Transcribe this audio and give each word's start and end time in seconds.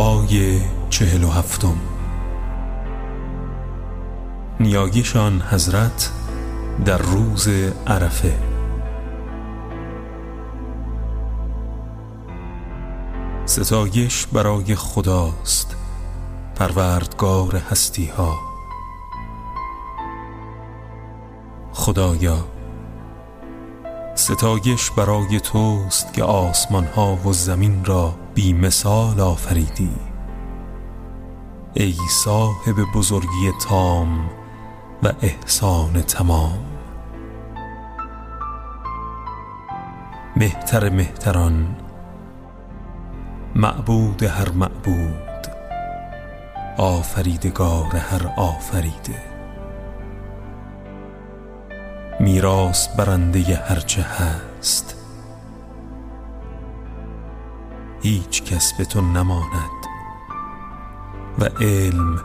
دعای 0.00 0.60
چهل 0.90 1.24
و 1.24 1.30
هفتم. 1.30 1.76
نیایشان 4.60 5.42
حضرت 5.42 6.10
در 6.84 6.98
روز 6.98 7.48
عرفه. 7.86 8.34
ستایش 13.44 14.26
برای 14.26 14.74
خداست 14.74 15.76
پروردگار 16.54 17.56
هستی 17.56 18.06
ها 18.06 18.34
خدایا 21.72 22.44
ستایش 24.14 24.90
برای 24.90 25.40
توست 25.40 26.12
که 26.12 26.24
آسمان 26.24 26.84
ها 26.84 27.16
و 27.16 27.32
زمین 27.32 27.84
را 27.84 28.14
بی 28.40 28.52
مثال 28.52 29.20
آفریدی. 29.20 29.90
ای 31.74 31.94
صاحب 32.24 32.76
بزرگی 32.94 33.52
تام 33.68 34.30
و 35.02 35.12
احسان 35.22 36.02
تمام. 36.02 36.58
مهتر 40.36 40.90
مهتران 40.90 41.76
معبود 43.54 44.22
هر 44.22 44.50
معبود 44.50 45.46
آفریدگار 46.76 47.96
هر 47.96 48.32
آفریده. 48.36 49.22
میراث 52.20 52.88
برنده 52.88 53.56
هرچه 53.56 54.02
هست 54.02 54.99
هیچ 58.02 58.42
کس 58.42 58.72
به 58.72 58.84
تو 58.84 59.00
نماند. 59.00 59.70
و 61.38 61.44
علم 61.44 62.20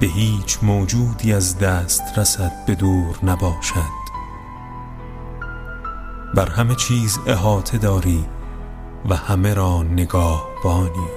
به 0.00 0.06
هیچ 0.06 0.58
موجودی 0.62 1.32
از 1.32 1.58
دست 1.58 2.18
رسد 2.18 2.52
به 2.66 2.74
دور 2.74 3.18
نباشد. 3.22 4.00
بر 6.34 6.48
همه 6.48 6.74
چیز 6.74 7.18
احاطه 7.26 7.78
داری 7.78 8.24
و 9.08 9.16
همه 9.16 9.54
را 9.54 9.82
نگاه 9.82 10.48
بانی 10.64 11.08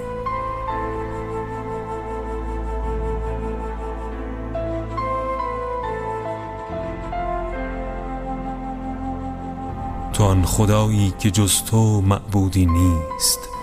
تو 10.12 10.24
آن 10.24 10.44
خدایی 10.44 11.14
که 11.18 11.30
جز 11.30 11.62
تو 11.62 12.00
معبودی 12.00 12.66
نیست. 12.66 13.53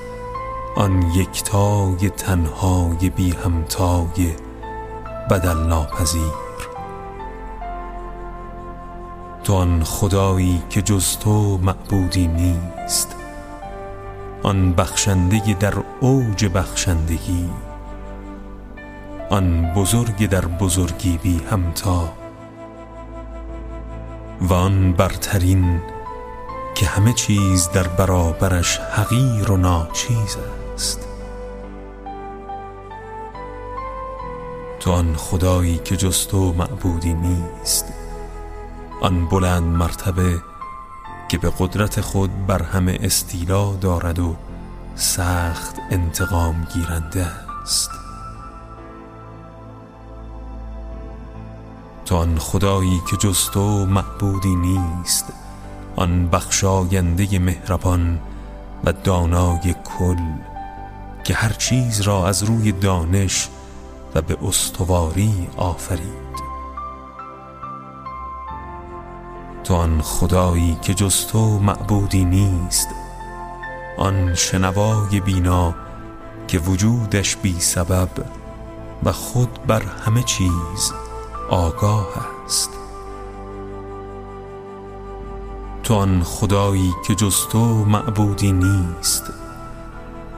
آن 0.75 1.02
یکتای 1.02 2.09
تنهای 2.09 3.09
بی 3.09 3.31
همتای 3.31 4.36
بدل 5.30 5.58
ناپذیر. 5.58 6.31
تو 9.44 9.53
آن 9.53 9.83
خدایی 9.83 10.63
که 10.69 10.81
جز 10.81 11.17
تو 11.17 11.58
معبودی 11.58 12.28
نیست. 12.28 13.16
آن 14.44 14.73
بخشنده 14.73 15.53
در 15.59 15.73
اوج 16.00 16.45
بخشندگی. 16.45 17.50
آن 19.30 19.73
بزرگ 19.75 20.30
در 20.30 20.45
بزرگی 20.45 21.19
بی 21.23 21.41
همتا. 21.52 22.13
و 24.41 24.53
آن 24.53 24.94
برترین 24.94 25.81
که 26.75 26.85
همه 26.85 27.13
چیز 27.13 27.69
در 27.69 27.88
برابرش 27.88 28.78
حقیر 28.78 29.51
و 29.51 29.57
ناچیز 29.57 30.38
است. 30.38 30.60
تو 34.80 34.92
آن 34.92 35.16
خدایی 35.16 35.78
که 35.78 35.97
جز 35.97 36.28
تو 36.28 36.53
معبودی 36.53 37.14
نیست. 37.14 37.86
آن 39.02 39.25
بلند 39.25 39.64
مرتبه 39.64 40.42
که 41.30 41.38
به 41.38 41.53
قدرت 41.59 42.02
خود 42.02 42.47
بر 42.47 42.64
همه 42.64 43.00
استیلا 43.02 43.74
دارد 43.75 44.19
و 44.19 44.36
سخت 44.96 45.75
انتقام 45.92 46.68
گیرنده 46.74 47.28
است. 47.63 47.90
تو 52.06 52.16
آن 52.16 52.38
خدایی 52.38 53.02
که 53.09 53.18
جز 53.18 53.50
تو 53.50 53.86
معبودی 53.86 54.56
نیست. 54.56 55.34
آن 55.96 56.30
بخشاینده 56.30 57.40
مهربان 57.40 58.19
و 58.84 58.92
دانای 58.92 59.75
کل 60.00 60.50
که 61.31 61.38
هر 61.38 61.53
چیز 61.53 62.02
را 62.02 62.28
از 62.28 62.44
روی 62.44 62.72
دانش 62.72 63.50
و 64.16 64.22
به 64.22 64.38
استواری 64.47 65.47
آفرید. 65.58 66.42
تو 69.64 69.75
آن 69.75 70.02
خدایی 70.02 70.78
که 70.81 70.94
جز 70.94 71.28
تو 71.28 71.59
معبودی 71.59 72.25
نیست 72.25 72.88
آن 73.97 74.36
شنوای 74.36 75.19
بینا 75.19 75.75
که 76.47 76.59
وجودش 76.59 77.36
بی 77.36 77.59
سبب 77.59 78.09
و 79.03 79.12
خود 79.12 79.59
بر 79.68 79.81
همه 79.81 80.24
چیز 80.24 80.94
آگاه 81.50 82.08
است. 82.46 82.69
تو 85.84 85.94
آن 85.94 86.24
خدایی 86.24 86.94
که 87.08 87.16
جز 87.16 87.48
تو 87.52 87.86
معبودی 87.86 88.52
نیست 88.52 89.41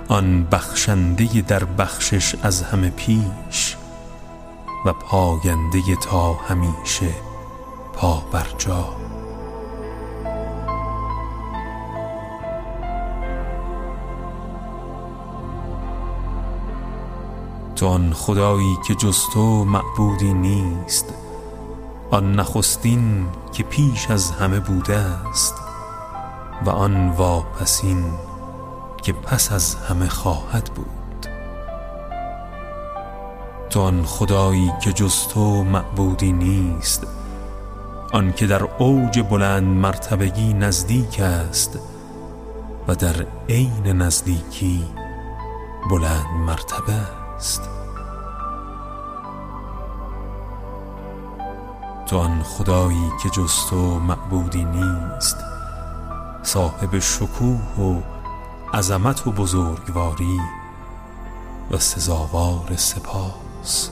آن 0.07 0.47
بخشنده 0.51 1.41
در 1.41 1.63
بخشش 1.63 2.35
از 2.43 2.61
همه 2.61 2.89
پیش 2.89 3.77
و 4.85 4.93
پاینده 4.93 5.95
تا 5.95 6.33
همیشه 6.33 7.09
پا 7.93 8.23
بر 8.31 8.47
جا. 8.57 8.95
تو 17.75 17.87
آن 17.87 18.13
خدایی 18.13 18.77
که 18.87 18.95
جز 18.95 19.17
تو 19.33 19.65
معبودی 19.65 20.33
نیست 20.33 21.13
آن 22.11 22.35
نخستین 22.39 23.27
که 23.51 23.63
پیش 23.63 24.09
از 24.11 24.31
همه 24.31 24.59
بوده 24.59 24.97
است 24.97 25.55
و 26.65 26.69
آن 26.69 27.09
واپسین 27.09 28.05
که 29.03 29.13
پس 29.13 29.51
از 29.51 29.75
همه 29.75 30.09
خواهد 30.09 30.71
بود. 30.75 30.87
تو 33.69 33.81
آن 33.81 34.05
خدایی 34.05 34.71
که 34.81 34.93
جز 34.93 35.27
تو 35.27 35.63
معبودی 35.63 36.31
نیست 36.31 37.07
آن 38.13 38.33
که 38.33 38.47
در 38.47 38.63
اوج 38.63 39.19
بلند 39.19 39.63
مرتبگی 39.63 40.53
نزدیک 40.53 41.19
است 41.19 41.79
و 42.87 42.95
در 42.95 43.25
عین 43.49 43.87
نزدیکی 43.87 44.85
بلند 45.89 46.25
مرتبه 46.47 46.93
است. 47.35 47.69
تو 52.07 52.17
آن 52.17 52.43
خدایی 52.43 53.09
که 53.23 53.29
جز 53.29 53.53
تو 53.69 53.99
معبودی 53.99 54.65
نیست 54.65 55.37
صاحب 56.43 56.99
شکوه 56.99 57.85
و 57.85 58.01
عظمت 58.73 59.27
و 59.27 59.31
بزرگواری 59.31 60.39
و 61.71 61.77
سزاوار 61.77 62.75
سپاس. 62.75 63.89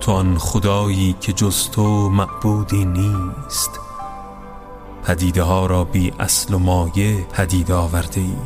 تو 0.00 0.12
آن 0.12 0.38
خدایی 0.38 1.16
که 1.20 1.32
جز 1.32 1.70
تو 1.70 2.08
معبودی 2.08 2.84
نیست 2.84 3.70
پدیده 5.04 5.42
ها 5.42 5.66
را 5.66 5.84
بی 5.84 6.12
اصل 6.20 6.54
و 6.54 6.58
مایه 6.58 7.24
پدید 7.24 7.72
آورده 7.72 8.20
ای 8.20 8.36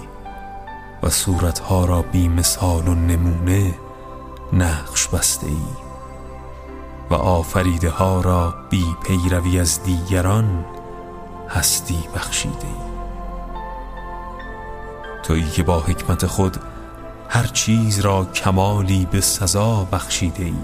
و 1.02 1.10
صورتها 1.10 1.84
را 1.84 2.02
بی 2.02 2.28
مثال 2.28 2.88
و 2.88 2.94
نمونه 2.94 3.74
نقش 4.52 5.08
بسته 5.08 5.46
ای. 5.46 5.85
و 7.10 7.14
آفریده 7.14 7.90
ها 7.90 8.20
را 8.20 8.54
بی 8.70 8.84
پیروی 9.04 9.60
از 9.60 9.82
دیگران 9.82 10.64
هستی 11.48 11.98
بخشیده 12.14 12.66
ای. 12.66 12.86
تویی 15.22 15.50
که 15.50 15.62
با 15.62 15.80
حکمت 15.80 16.26
خود 16.26 16.56
هر 17.28 17.46
چیز 17.46 18.00
را 18.00 18.24
کمالی 18.24 19.06
به 19.10 19.20
سزا 19.20 19.86
بخشیده 19.92 20.44
ای 20.44 20.54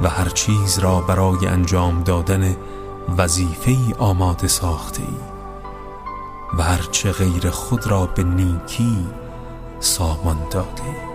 و 0.00 0.08
هر 0.08 0.28
چیز 0.28 0.78
را 0.78 1.00
برای 1.00 1.46
انجام 1.46 2.02
دادن 2.02 2.56
وظیفه 3.18 3.76
آماده 3.98 4.48
ساخته 4.48 5.02
ای 5.02 5.16
و 6.58 6.62
هرچه 6.62 7.12
غیر 7.12 7.50
خود 7.50 7.86
را 7.86 8.06
به 8.06 8.22
نیکی 8.22 9.06
سامان 9.80 10.38
داده 10.50 10.82
تویی 10.82 11.13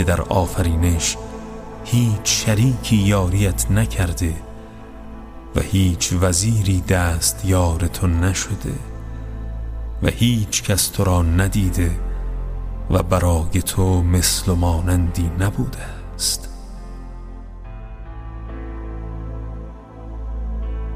که 0.00 0.04
در 0.04 0.20
آفرینش 0.20 1.16
هیچ 1.84 2.20
شریکی 2.24 2.96
یاریت 2.96 3.70
نکرده 3.70 4.34
و 5.56 5.60
هیچ 5.60 6.12
وزیری 6.20 6.80
دست 6.80 7.44
یار 7.44 7.78
تو 7.78 8.06
نشده 8.06 8.72
و 10.02 10.08
هیچ 10.08 10.62
کس 10.62 10.88
تو 10.88 11.04
را 11.04 11.22
ندیده 11.22 11.90
و 12.90 13.02
برای 13.02 13.62
تو 13.62 14.02
مثل 14.02 14.52
مانندی 14.52 15.30
نبوده 15.38 15.82
است. 16.14 16.48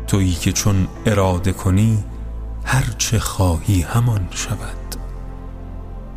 تویی 0.07 0.35
که 0.35 0.53
چون 0.53 0.89
اراده 1.07 1.53
کنی 1.53 2.05
هرچه 2.65 3.19
خواهی 3.19 3.83
همان 3.83 4.29
شود 4.31 4.97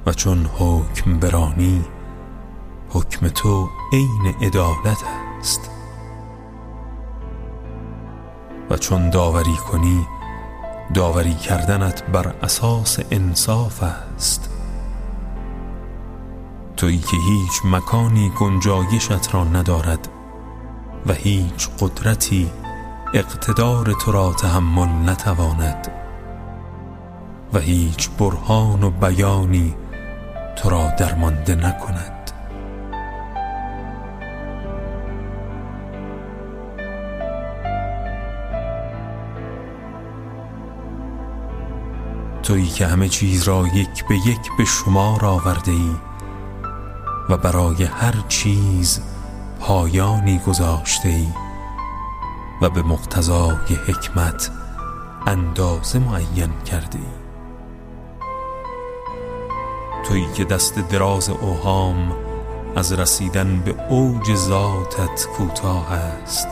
و 0.06 0.13
چون 0.13 0.45
حکم 0.45 1.19
برانی 1.19 1.86
حکم 2.89 3.28
تو 3.28 3.69
عین 3.94 4.36
عدالت 4.42 5.04
است. 5.39 5.69
و 8.69 8.78
چون 8.78 9.10
داوری 9.10 9.56
کنی 9.72 10.07
داوری 10.94 11.34
کردنت 11.34 12.04
بر 12.04 12.36
اساس 12.44 13.00
انصاف 13.12 13.84
است. 13.84 14.50
تویی 16.78 17.00
که 17.00 17.18
هیچ 17.18 17.62
مکانی 17.66 18.31
گنجایشت 18.39 19.33
را 19.33 19.44
ندارد 19.44 20.07
و 21.06 21.13
هیچ 21.13 21.69
قدرتی 21.80 22.51
اقتدار 23.13 23.94
تو 24.01 24.12
را 24.12 24.33
تحمل 24.33 25.10
نتواند 25.10 25.92
و 27.54 27.60
هیچ 27.60 28.10
برهان 28.10 28.83
و 28.83 28.90
بیانی 28.90 29.75
تو 30.56 30.69
را 30.69 30.92
درمانده 31.00 31.56
نکند. 31.56 32.17
تویی 42.48 42.68
که 42.68 42.88
همه 42.88 43.10
چیز 43.10 43.44
را 43.44 43.68
یک 43.68 44.06
به 44.08 44.16
یک 44.16 44.52
به 44.58 44.66
شمار 44.66 45.26
آورده 45.26 45.72
ای 45.72 45.96
و 47.30 47.38
برای 47.38 47.84
هر 47.84 48.14
چیز 48.28 49.02
پایانی 49.60 50.40
گذاشته 50.40 51.10
ای 51.10 51.28
و 52.62 52.70
به 52.70 52.82
مقتضای 52.82 53.76
حکمت 53.88 54.52
اندازه 55.26 56.00
معین 56.00 56.62
کرده 56.66 56.98
ای. 56.98 57.06
تویی 60.08 60.28
که 60.34 60.46
دست 60.46 60.80
دراز 60.80 61.30
اوهام 61.30 62.14
از 62.76 62.94
رسیدن 62.94 63.60
به 63.66 63.76
اوج 63.90 64.36
ذاتت 64.36 65.28
کوتاه 65.38 65.92
است 65.94 66.48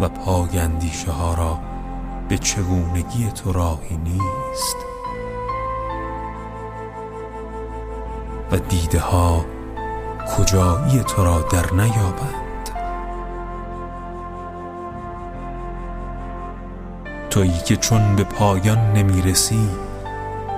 و 0.00 0.08
پای 0.08 0.58
اندیشه 0.58 1.10
ها 1.10 1.34
را 1.34 1.73
به 2.28 2.38
چگونگی 2.38 3.30
تو 3.30 3.52
راهی 3.52 3.96
نیست. 3.96 4.76
و 8.52 8.56
دیده 8.56 9.00
ها 9.00 9.44
کجایی 10.36 11.02
تو 11.02 11.24
را 11.24 11.40
در 11.40 11.72
نیابند؟ 11.72 12.70
تویی 17.30 17.58
که 17.58 17.76
چون 17.76 18.16
به 18.16 18.24
پایان 18.24 18.92
نمی‌رسی 18.92 19.68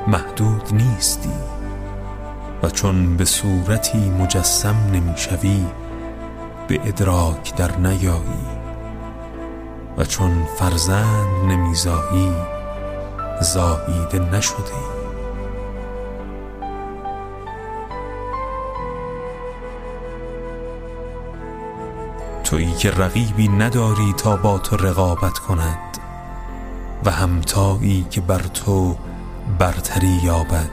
محدود 0.06 0.74
نیستی. 0.74 1.32
و 2.62 2.70
چون 2.70 3.16
به 3.16 3.24
صورتی 3.24 4.10
مجسم 4.10 4.76
نمی‌شوی 4.92 5.66
به 6.68 6.80
ادراک 6.84 7.56
در 7.56 7.76
نیایی. 7.76 8.55
و 9.96 10.04
چون 10.04 10.44
فرزند 10.58 11.44
نمیزایی 11.44 12.32
زاییده 13.40 14.18
نشده 14.18 14.96
تویی 22.44 22.72
که 22.72 22.90
رقیبی 22.90 23.48
نداری 23.48 24.12
تا 24.12 24.36
با 24.36 24.58
تو 24.58 24.76
رقابت 24.76 25.38
کند 25.38 25.98
و 27.04 27.10
همتایی 27.10 28.06
که 28.10 28.20
بر 28.20 28.38
تو 28.38 28.96
برتری 29.58 30.20
یابد. 30.22 30.70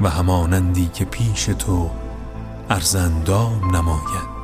و 0.00 0.08
همانندی 0.08 0.86
که 0.86 1.04
پیش 1.04 1.44
تو 1.44 1.90
ارزندام 2.70 3.76
نماید. 3.76 4.39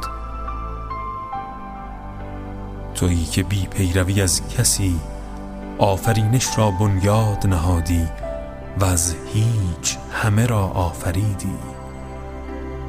تویی 2.97 3.25
که 3.25 3.43
بی 3.43 3.67
پیروی 3.67 4.23
از 4.23 4.49
کسی 4.49 5.01
آفرینش 5.79 6.59
را 6.59 6.71
بنیاد 6.71 7.47
نهادی 7.47 8.09
و 8.81 8.85
از 8.85 9.15
هیچ 9.33 9.97
همه 10.13 10.47
را 10.47 10.67
آفریدی 10.67 11.59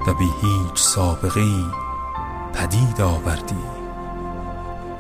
و 0.08 0.14
بی 0.14 0.30
هیچ 0.42 0.82
سابقه 0.82 1.46
پدید 2.54 3.02
آوردی 3.02 3.64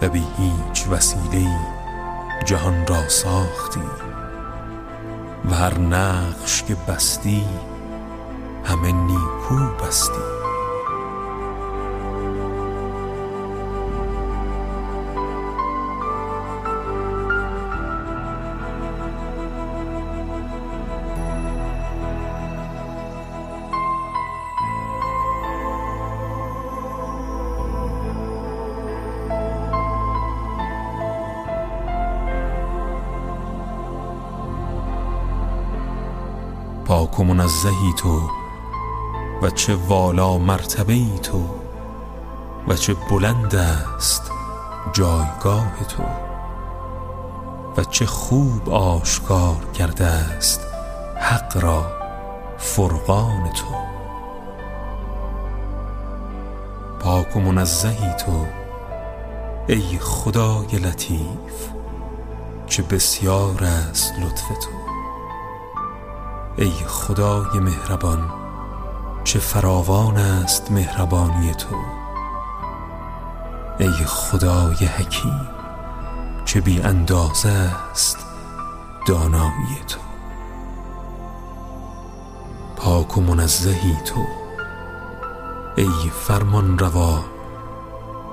و 0.01 0.09
بی 0.09 0.24
هیچ 0.38 0.88
وسیله 0.88 1.50
جهان 2.45 2.88
را 2.88 3.09
ساختی 3.09 3.89
و 5.50 5.54
هر 5.54 5.80
نقش 5.80 6.63
که 6.63 6.75
بستی 6.88 7.45
همه 8.63 8.92
نیکو 8.92 9.86
بستی. 9.86 10.36
پاک 36.97 37.19
و 37.19 37.23
منزهی 37.23 37.94
تو 37.97 38.30
و 39.42 39.49
چه 39.49 39.75
والا 39.75 40.37
مرتبه 40.37 40.94
ای 40.94 41.19
تو 41.23 41.49
و 42.68 42.75
چه 42.75 42.94
بلند 42.94 43.56
است 43.56 44.31
جایگاه 44.94 45.71
تو 45.89 46.04
و 47.77 47.83
چه 47.83 48.06
خوب 48.06 48.69
آشکار 48.69 49.56
کرده 49.73 50.06
است 50.06 50.61
حق 51.21 51.57
را 51.57 51.92
فرقان 52.57 53.49
تو. 53.49 53.75
پاک 56.99 57.35
و 57.35 57.39
منزهی 57.39 58.13
تو 58.25 58.45
ای 59.68 59.97
خدای 59.99 60.77
لطیف 60.77 61.69
چه 62.68 62.83
بسیار 62.83 63.63
است 63.63 64.13
لطف 64.19 64.47
تو. 64.47 64.76
ای 66.59 66.71
خدای 66.71 67.59
مهربان 67.59 68.30
چه 69.23 69.40
فراوان 69.40 70.18
است 70.18 70.71
مهربانی 70.71 71.54
تو. 71.54 71.76
ای 73.80 73.92
خدای 73.92 74.85
حکیم 74.85 75.49
چه 76.45 76.61
بی 76.61 76.81
اندازه 76.81 77.49
است 77.49 78.18
دانایی 79.07 79.83
تو. 79.87 79.99
پاک 82.76 83.18
و 83.18 83.21
منزهی 83.21 83.97
تو. 84.06 84.26
ای 85.76 86.11
فرمان 86.28 86.80
روا 86.80 87.23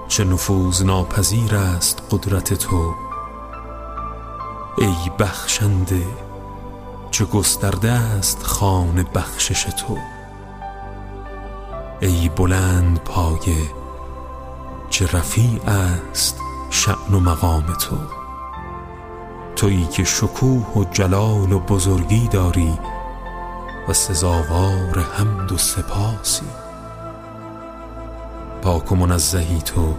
چه 0.09 0.25
نفوذ 0.25 0.83
ناپذیر 0.83 1.55
است 1.57 2.03
قدرت 2.11 2.55
تو. 2.55 2.95
ای 4.79 5.11
بخشنده 5.19 6.07
چه 7.15 7.25
گسترده 7.25 7.91
است 7.91 8.43
خان 8.43 9.07
بخشش 9.15 9.63
تو. 9.63 9.99
ای 12.01 12.29
بلند 12.29 12.99
پایه 12.99 13.71
چه 14.91 15.07
رفیع 15.07 15.61
است 15.67 16.39
شعن 16.71 17.15
و 17.15 17.21
مقام 17.21 17.63
تو. 17.63 17.97
تویی 19.57 19.87
که 19.87 20.05
شکوه 20.05 20.77
و 20.77 20.85
جلال 20.85 21.53
و 21.53 21.59
بزرگی 21.59 22.29
داری 22.29 22.79
و 23.89 23.93
سزاوار 23.93 25.07
حمد 25.13 25.53
و 25.53 25.59
سپاسی. 25.59 26.47
پاک 28.63 28.93
و 28.93 28.97
منزهی 28.97 29.59
تو 29.59 29.95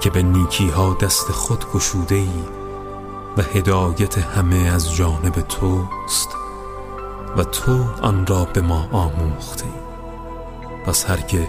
که 0.00 0.10
به 0.10 0.22
نیکی 0.22 0.70
ها 0.70 0.96
دست 1.00 1.32
خود 1.32 1.72
گشوده 1.72 2.14
ای 2.14 2.57
و 3.38 3.42
هدایت 3.42 4.18
همه 4.18 4.56
از 4.56 4.96
جانب 4.96 5.40
توست 5.40 6.28
و 7.36 7.44
تو 7.44 7.84
آن 8.02 8.26
را 8.26 8.44
به 8.44 8.60
ما 8.60 8.88
آموخته 8.92 9.64
پس 10.86 11.10
هر 11.10 11.20
که 11.20 11.48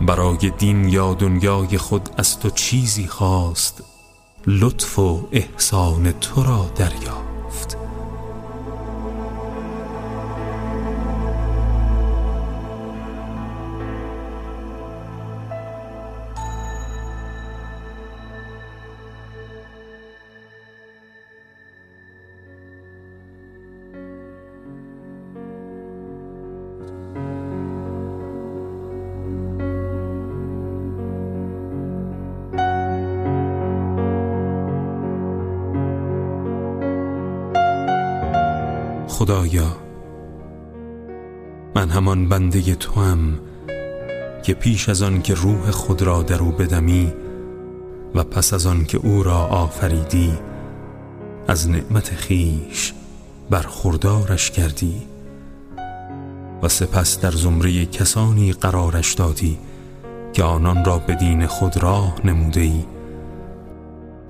برای 0.00 0.50
دین 0.58 0.88
یا 0.88 1.14
دنیای 1.14 1.78
خود 1.78 2.08
از 2.16 2.38
تو 2.38 2.50
چیزی 2.50 3.06
خواست 3.06 3.84
لطف 4.46 4.98
و 4.98 5.28
احسان 5.32 6.12
تو 6.12 6.42
را 6.42 6.66
دریافت. 6.74 7.81
خدایا 39.22 39.76
من 41.74 41.90
همان 41.90 42.28
بنده 42.28 42.74
تو 42.74 43.00
هم 43.00 43.38
که 44.42 44.54
پیش 44.54 44.88
از 44.88 45.02
آن 45.02 45.22
که 45.22 45.34
روح 45.34 45.70
خود 45.70 46.02
را 46.02 46.22
در 46.22 46.38
او 46.38 46.50
بدمی 46.50 47.12
و 48.14 48.24
پس 48.24 48.54
از 48.54 48.66
آن 48.66 48.84
که 48.84 48.98
او 48.98 49.22
را 49.22 49.38
آفریدی 49.38 50.32
از 51.48 51.70
نعمت 51.70 52.10
خیش 52.14 52.92
برخوردارش 53.50 54.50
کردی 54.50 55.02
و 56.62 56.68
سپس 56.68 57.20
در 57.20 57.30
زمره 57.30 57.86
کسانی 57.86 58.52
قرارش 58.52 59.14
دادی 59.14 59.58
که 60.32 60.42
آنان 60.42 60.84
را 60.84 60.98
به 60.98 61.14
دین 61.14 61.46
خود 61.46 61.82
راه 61.82 62.20
نموده 62.24 62.60
ای 62.60 62.84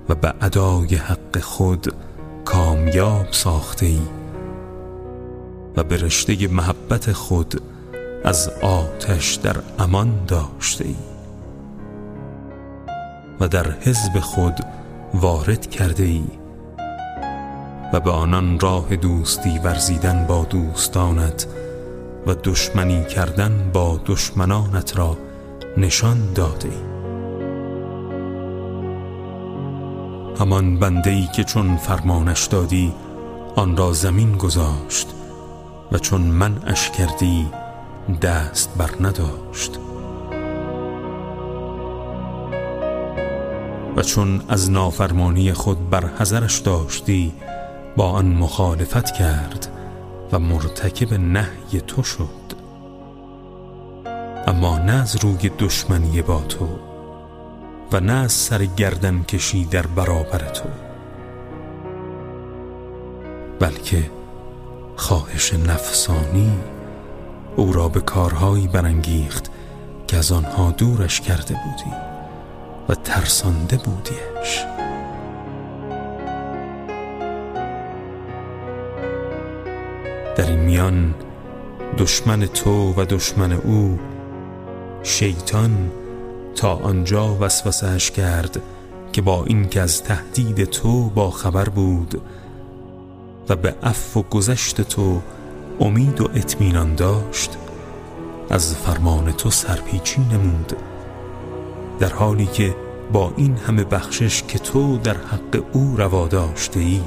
و 0.09 0.15
به 0.15 0.33
ادای 0.41 0.95
حق 0.95 1.39
خود 1.39 1.93
کامیاب 2.45 3.27
ساخته 3.31 3.85
ای 3.85 4.22
و 5.77 5.83
به 5.83 5.97
رشته 5.97 6.47
محبت 6.47 7.11
خود 7.11 7.61
از 8.23 8.49
آتش 8.61 9.35
در 9.35 9.55
امان 9.79 10.25
داشته 10.27 10.85
ای. 10.85 10.95
و 13.39 13.47
در 13.47 13.71
حزب 13.71 14.19
خود 14.19 14.59
وارد 15.13 15.69
کرده 15.69 16.03
ای. 16.03 16.23
و 17.93 17.99
به 17.99 18.11
آنان 18.11 18.59
راه 18.59 18.95
دوستی 18.95 19.59
ورزیدن 19.59 20.25
با 20.27 20.45
دوستانت 20.45 21.47
و 22.27 22.35
دشمنی 22.43 23.05
کردن 23.05 23.69
با 23.73 23.99
دشمنانت 24.05 24.97
را 24.97 25.17
نشان 25.77 26.33
داده 26.33 26.67
ای. 26.67 26.93
همان 30.39 30.79
بنده 30.79 31.09
ای 31.09 31.27
که 31.35 31.43
چون 31.43 31.77
فرمانش 31.77 32.45
دادی 32.45 32.93
آن 33.55 33.77
را 33.77 33.93
زمین 33.93 34.37
گذاشت. 34.37 35.07
و 35.91 35.97
چون 35.97 36.21
من 36.21 36.57
اش 36.67 36.89
کردی 36.89 37.47
دست 38.21 38.77
بر 38.77 38.89
نداشت. 38.99 39.79
و 43.95 44.01
چون 44.01 44.41
از 44.49 44.71
نافرمانی 44.71 45.53
خود 45.53 45.89
بر 45.89 46.05
حذرش 46.05 46.59
داشتی 46.59 47.33
با 47.97 48.09
آن 48.09 48.25
مخالفت 48.25 49.11
کرد 49.11 49.67
و 50.31 50.39
مرتکب 50.39 51.13
نهی 51.13 51.81
تو 51.87 52.03
شد. 52.03 52.43
اما 54.47 54.77
نه 54.77 54.93
از 54.93 55.15
روی 55.15 55.49
دشمنی 55.59 56.21
با 56.21 56.41
تو 56.41 56.67
و 57.91 57.99
نه 57.99 58.13
از 58.13 58.31
سر 58.31 58.65
گردن 58.65 59.23
کشی 59.23 59.65
در 59.65 59.87
برابر 59.87 60.39
تو 60.39 60.69
بلکه 63.59 64.11
خواهش 64.95 65.53
نفسانی 65.53 66.59
او 67.55 67.73
را 67.73 67.89
به 67.89 68.01
کارهایی 68.01 68.67
برانگیخت 68.67 69.51
که 70.07 70.17
از 70.17 70.31
آنها 70.31 70.71
دورش 70.71 71.21
کرده 71.21 71.53
بودی 71.53 71.95
و 72.89 72.95
ترسانده 72.95 73.77
بودیش. 73.77 74.65
در 80.35 80.49
این 80.49 80.59
میان 80.59 81.15
دشمن 81.97 82.45
تو 82.45 82.93
و 82.93 83.05
دشمن 83.05 83.51
او 83.51 83.99
شیطان 85.03 85.91
تا 86.55 86.75
آنجا 86.75 87.37
وسوسهش 87.39 88.11
کرد 88.11 88.61
که 89.11 89.21
با 89.21 89.45
اینکه 89.45 89.81
از 89.81 90.03
تهدید 90.03 90.63
تو 90.63 91.09
با 91.09 91.31
خبر 91.31 91.69
بود 91.69 92.21
و 93.49 93.55
به 93.55 93.75
عفو 93.83 94.19
و 94.19 94.23
گذشت 94.23 94.81
تو 94.81 95.21
امید 95.79 96.21
و 96.21 96.29
اطمینان 96.35 96.95
داشت. 96.95 97.57
از 98.49 98.75
فرمان 98.75 99.31
تو 99.31 99.49
سرپیچی 99.49 100.21
نمود 100.21 100.73
در 101.99 102.13
حالی 102.13 102.45
که 102.45 102.75
با 103.11 103.33
این 103.37 103.55
همه 103.55 103.83
بخشش 103.83 104.43
که 104.43 104.59
تو 104.59 104.97
در 104.97 105.17
حق 105.17 105.63
او 105.73 105.95
روا 105.97 106.27
داشته 106.27 106.79
ای 106.79 107.01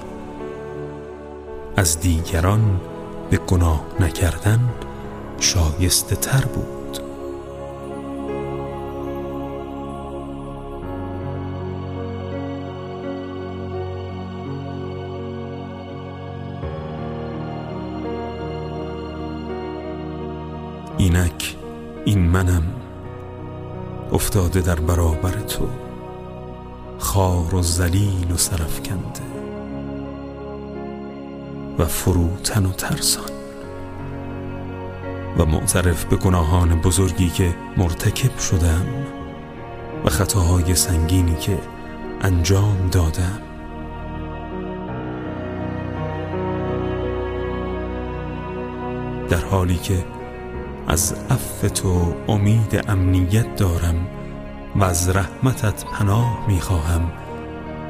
از 1.76 2.00
دیگران 2.00 2.80
به 3.30 3.36
گناه 3.36 3.84
نکردن 4.00 4.60
شایسته 5.40 6.16
تر 6.16 6.44
بود. 6.44 6.75
این 22.06 22.18
منم 22.18 22.62
افتاده 24.12 24.60
در 24.60 24.80
برابر 24.80 25.30
تو 25.30 25.68
خار 26.98 27.54
و 27.54 27.62
زلیل 27.62 28.32
و 28.32 28.36
سرفکنده 28.36 29.20
و 31.78 31.84
فروتن 31.84 32.66
و 32.66 32.72
ترسان 32.72 33.30
و 35.38 35.44
معترف 35.44 36.04
به 36.04 36.16
گناهان 36.16 36.80
بزرگی 36.80 37.28
که 37.28 37.54
مرتکب 37.76 38.38
شدم 38.38 38.86
و 40.04 40.08
خطاهای 40.08 40.74
سنگینی 40.74 41.36
که 41.36 41.58
انجام 42.20 42.88
دادم. 42.92 43.40
در 49.28 49.44
حالی 49.44 49.76
که 49.76 50.04
از 50.88 51.14
عفو 51.30 51.68
تو 51.68 52.14
امید 52.28 52.84
امنیت 52.88 53.56
دارم 53.56 54.06
و 54.76 54.84
از 54.84 55.16
رحمتت 55.16 55.84
پناه 55.84 56.44
می‌خواهم 56.48 57.12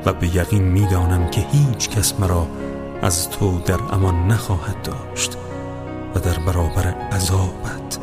و 0.07 0.13
به 0.13 0.37
یقین 0.37 0.63
می‌دانم 0.63 1.31
که 1.31 1.41
هیچ 1.41 1.91
کس 1.91 2.21
مرا 2.21 2.47
از 3.03 3.31
تو 3.31 3.61
در 3.61 3.79
امان 3.93 4.29
نخواهد 4.29 4.83
داشت 4.83 5.37
و 6.15 6.19
در 6.21 6.39
برابر 6.39 6.87
عذابت 7.13 7.99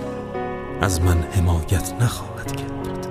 از 0.82 1.02
من 1.02 1.24
حمایت 1.32 1.94
نخواهد 2.02 2.56
کرد. 2.56 3.08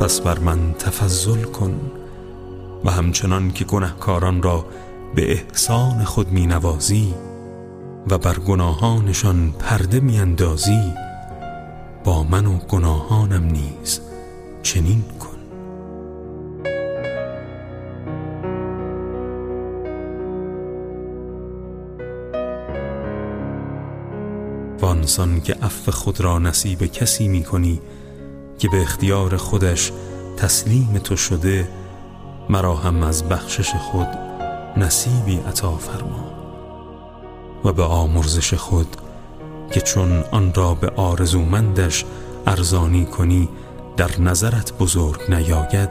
پس 0.00 0.20
بر 0.20 0.38
من 0.38 0.72
تفضل 0.72 1.42
کن 1.42 1.80
و 2.84 2.90
همچنان 2.90 3.50
که 3.50 3.64
گنهکاران 3.64 4.42
را 4.42 4.66
به 5.14 5.32
احسان 5.32 6.04
خود 6.04 6.32
می 6.32 6.46
نوازی 6.46 7.14
و 8.10 8.18
بر 8.18 8.38
گناهانشان 8.38 9.54
پرده 9.58 10.00
می 10.00 10.18
اندازی 10.18 10.94
با 12.04 12.22
من 12.22 12.46
و 12.46 12.58
گناهانم 12.58 13.44
نیز 13.44 14.00
چنین 14.62 15.02
کن. 15.20 15.26
وانسان 24.80 25.40
که 25.40 25.54
عفو 25.62 25.90
خود 25.92 26.20
را 26.20 26.38
نصیب 26.38 26.86
کسی 26.86 27.28
می 27.28 27.44
کنی 27.44 27.80
که 28.58 28.68
به 28.68 28.82
اختیار 28.82 29.36
خودش 29.36 29.92
تسلیم 30.36 31.00
تو 31.04 31.16
شده 31.16 31.68
مرا 32.48 32.74
هم 32.74 33.02
از 33.02 33.28
بخشش 33.28 33.74
خود 33.74 34.29
نصیبی 34.76 35.36
عطا 35.36 35.76
فرما 35.76 36.30
و 37.64 37.72
به 37.72 37.82
آمرزش 37.82 38.54
خود 38.54 38.96
که 39.72 39.80
چون 39.80 40.24
آن 40.30 40.54
را 40.54 40.74
به 40.74 40.88
آرزومندش 40.96 42.04
ارزانی 42.46 43.04
کنی 43.04 43.48
در 43.96 44.20
نظرت 44.20 44.72
بزرگ 44.78 45.20
نیاید 45.28 45.90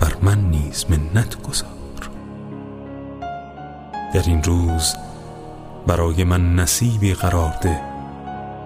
بر 0.00 0.12
من 0.22 0.40
نیز 0.40 0.84
منت 0.88 1.42
گذار. 1.42 1.68
در 4.14 4.22
این 4.26 4.42
روز 4.42 4.94
برای 5.86 6.24
من 6.24 6.54
نصیبی 6.54 7.14
قرار 7.14 7.54
ده 7.62 7.80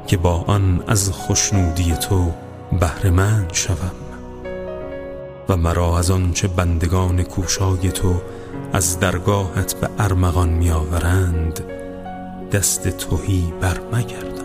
که 0.07 0.17
با 0.17 0.45
آن 0.47 0.85
از 0.87 1.11
خوشنودی 1.11 1.93
تو 1.93 2.33
بهرهمند 2.81 3.53
شوم 3.53 3.93
و 5.49 5.57
مرا 5.57 5.99
از 5.99 6.11
آنچه 6.11 6.49
بندگان 6.49 7.23
کوشای 7.23 7.93
تو 7.93 8.15
از 8.73 9.01
درگاهت 9.01 9.75
به 9.75 9.89
ارمغان 9.99 10.49
میآورند 10.49 11.61
دست 12.53 12.89
توهی 12.89 13.53
برمگرد 13.61 14.38